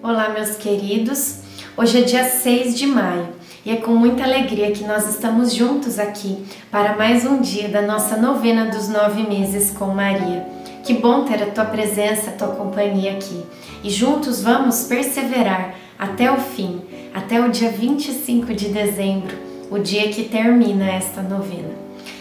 Olá, 0.00 0.30
meus 0.30 0.56
queridos. 0.56 1.40
Hoje 1.76 1.98
é 1.98 2.02
dia 2.02 2.24
6 2.24 2.76
de 2.76 2.86
maio 2.86 3.28
e 3.64 3.70
é 3.70 3.76
com 3.76 3.92
muita 3.92 4.24
alegria 4.24 4.72
que 4.72 4.82
nós 4.82 5.08
estamos 5.08 5.54
juntos 5.54 5.98
aqui 5.98 6.44
para 6.70 6.96
mais 6.96 7.24
um 7.24 7.40
dia 7.40 7.68
da 7.68 7.82
nossa 7.82 8.16
novena 8.16 8.66
dos 8.66 8.88
nove 8.88 9.22
meses 9.22 9.70
com 9.70 9.86
Maria. 9.86 10.46
Que 10.82 10.94
bom 10.94 11.24
ter 11.24 11.42
a 11.42 11.50
tua 11.50 11.66
presença, 11.66 12.30
a 12.30 12.32
tua 12.32 12.48
companhia 12.48 13.12
aqui 13.12 13.44
e 13.84 13.90
juntos 13.90 14.42
vamos 14.42 14.84
perseverar 14.84 15.74
até 15.98 16.30
o 16.30 16.38
fim, 16.38 16.80
até 17.12 17.40
o 17.40 17.50
dia 17.50 17.70
25 17.70 18.54
de 18.54 18.68
dezembro, 18.68 19.36
o 19.70 19.78
dia 19.78 20.08
que 20.08 20.24
termina 20.24 20.90
esta 20.90 21.22
novena. 21.22 21.76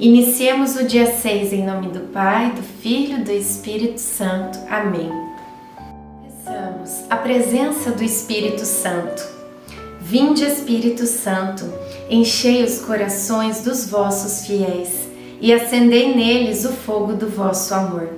Iniciemos 0.00 0.76
o 0.76 0.84
dia 0.84 1.06
6 1.06 1.52
em 1.52 1.64
nome 1.64 1.88
do 1.88 2.12
Pai, 2.12 2.52
do 2.52 2.62
Filho 2.62 3.18
e 3.18 3.22
do 3.22 3.32
Espírito 3.32 4.00
Santo. 4.00 4.58
Amém 4.70 5.28
a 7.10 7.16
presença 7.16 7.90
do 7.90 8.02
Espírito 8.02 8.64
Santo. 8.64 9.22
Vinde, 10.00 10.44
Espírito 10.44 11.06
Santo, 11.06 11.64
enchei 12.08 12.64
os 12.64 12.78
corações 12.80 13.62
dos 13.62 13.88
vossos 13.88 14.46
fiéis 14.46 15.08
e 15.40 15.52
acendei 15.52 16.14
neles 16.14 16.64
o 16.64 16.72
fogo 16.72 17.12
do 17.12 17.28
vosso 17.28 17.74
amor. 17.74 18.17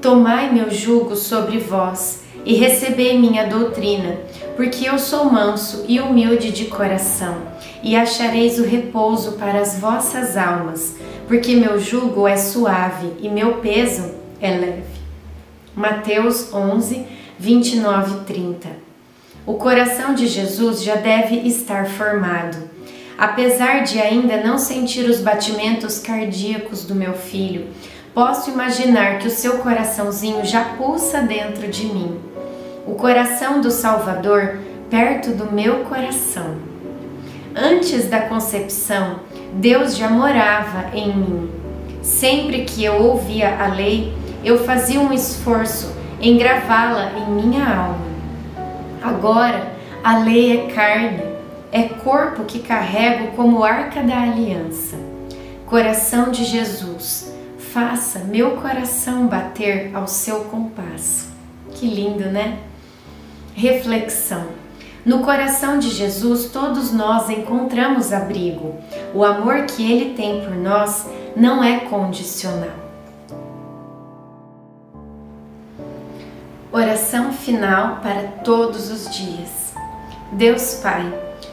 Tomai 0.00 0.52
meu 0.52 0.70
jugo 0.70 1.14
sobre 1.14 1.58
vós 1.58 2.22
e 2.44 2.54
recebei 2.54 3.18
minha 3.18 3.46
doutrina, 3.46 4.18
porque 4.56 4.88
eu 4.88 4.98
sou 4.98 5.26
manso 5.26 5.84
e 5.86 6.00
humilde 6.00 6.50
de 6.50 6.66
coração, 6.66 7.36
e 7.82 7.94
achareis 7.94 8.58
o 8.58 8.64
repouso 8.64 9.32
para 9.32 9.60
as 9.60 9.78
vossas 9.78 10.36
almas 10.36 10.96
porque 11.30 11.54
meu 11.54 11.78
jugo 11.78 12.26
é 12.26 12.36
suave 12.36 13.12
e 13.20 13.28
meu 13.28 13.58
peso 13.58 14.16
é 14.40 14.50
leve. 14.50 14.82
Mateus 15.76 16.52
11, 16.52 17.06
29 17.38 18.16
e 18.16 18.24
30. 18.24 18.68
O 19.46 19.54
coração 19.54 20.12
de 20.12 20.26
Jesus 20.26 20.82
já 20.82 20.96
deve 20.96 21.36
estar 21.46 21.86
formado. 21.86 22.68
Apesar 23.16 23.84
de 23.84 24.00
ainda 24.00 24.42
não 24.42 24.58
sentir 24.58 25.08
os 25.08 25.20
batimentos 25.20 26.00
cardíacos 26.00 26.82
do 26.82 26.96
meu 26.96 27.12
filho, 27.12 27.68
posso 28.14 28.50
imaginar 28.50 29.18
que 29.18 29.28
o 29.28 29.30
seu 29.30 29.58
coraçãozinho 29.58 30.44
já 30.44 30.64
pulsa 30.76 31.22
dentro 31.22 31.68
de 31.68 31.86
mim. 31.86 32.18
O 32.86 32.94
coração 32.94 33.60
do 33.60 33.70
Salvador 33.70 34.58
perto 34.90 35.30
do 35.30 35.52
meu 35.52 35.84
coração. 35.84 36.56
Antes 37.54 38.08
da 38.08 38.20
concepção, 38.20 39.20
Deus 39.54 39.96
já 39.96 40.08
morava 40.08 40.96
em 40.96 41.14
mim. 41.14 41.50
Sempre 42.02 42.64
que 42.64 42.84
eu 42.84 42.94
ouvia 42.94 43.62
a 43.62 43.68
lei, 43.68 44.12
eu 44.44 44.64
fazia 44.64 45.00
um 45.00 45.12
esforço 45.12 45.92
em 46.20 46.36
gravá-la 46.36 47.12
em 47.12 47.30
minha 47.30 47.64
alma. 47.64 48.10
Agora, 49.02 49.72
a 50.02 50.18
lei 50.18 50.58
é 50.58 50.72
carne, 50.72 51.22
é 51.72 51.82
corpo 51.82 52.44
que 52.44 52.58
carrego 52.60 53.28
como 53.36 53.62
arca 53.62 54.02
da 54.02 54.22
aliança. 54.22 54.96
Coração 55.66 56.30
de 56.30 56.44
Jesus, 56.44 57.29
faça 57.72 58.20
meu 58.20 58.56
coração 58.56 59.28
bater 59.28 59.94
ao 59.94 60.08
seu 60.08 60.44
compasso. 60.44 61.28
Que 61.72 61.86
lindo, 61.86 62.24
né? 62.24 62.58
Reflexão. 63.54 64.46
No 65.04 65.20
coração 65.20 65.78
de 65.78 65.88
Jesus, 65.88 66.46
todos 66.46 66.92
nós 66.92 67.30
encontramos 67.30 68.12
abrigo. 68.12 68.74
O 69.14 69.24
amor 69.24 69.66
que 69.66 69.90
ele 69.90 70.14
tem 70.14 70.44
por 70.44 70.54
nós 70.54 71.06
não 71.36 71.62
é 71.62 71.80
condicional. 71.80 72.76
Oração 76.72 77.32
final 77.32 78.00
para 78.02 78.22
todos 78.44 78.90
os 78.90 79.08
dias. 79.14 79.74
Deus 80.32 80.74
Pai, 80.82 81.12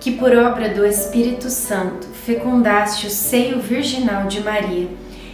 que 0.00 0.12
por 0.12 0.34
obra 0.34 0.70
do 0.70 0.84
Espírito 0.84 1.48
Santo 1.50 2.06
fecundaste 2.08 3.06
o 3.06 3.10
seio 3.10 3.60
virginal 3.60 4.26
de 4.26 4.42
Maria 4.42 4.88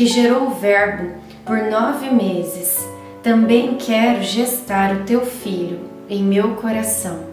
que 0.00 0.06
gerou 0.06 0.46
o 0.46 0.54
Verbo 0.54 1.12
por 1.44 1.58
nove 1.64 2.08
meses 2.08 2.88
também 3.22 3.74
quero 3.74 4.22
gestar 4.22 4.96
o 4.96 5.04
teu 5.04 5.26
filho 5.26 5.80
em 6.08 6.22
meu 6.22 6.54
coração, 6.54 7.26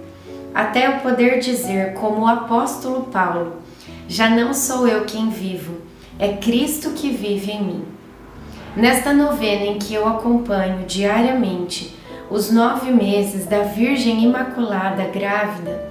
até 0.54 0.86
eu 0.86 1.00
poder 1.00 1.40
dizer, 1.40 1.94
como 1.94 2.24
o 2.24 2.28
apóstolo 2.28 3.04
Paulo: 3.04 3.62
Já 4.10 4.30
não 4.30 4.54
sou 4.54 4.86
eu 4.86 5.06
quem 5.06 5.30
vivo, 5.30 5.76
é 6.20 6.34
Cristo 6.34 6.90
que 6.90 7.10
vive 7.10 7.54
em 7.54 7.64
mim. 7.64 7.86
Nesta 8.76 9.14
novena 9.14 9.68
em 9.68 9.80
que 9.80 9.94
eu 9.94 10.06
acompanho 10.06 10.86
diariamente 10.86 11.96
os 12.30 12.52
nove 12.52 12.92
meses 12.92 13.46
da 13.46 13.62
Virgem 13.62 14.26
Imaculada 14.26 15.06
grávida, 15.06 15.90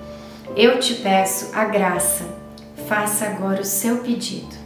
eu 0.55 0.79
te 0.79 0.93
peço 0.97 1.57
a 1.57 1.65
graça. 1.65 2.27
Faça 2.87 3.25
agora 3.25 3.63
o 3.63 3.65
seu 3.65 4.01
pedido. 4.01 4.66